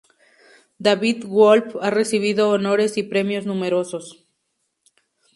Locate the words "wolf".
1.25-1.75